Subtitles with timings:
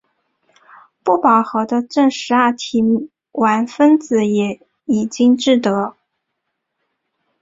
[1.03, 2.83] 不饱和的正十二面体
[3.33, 5.95] 烷分子也已经制得。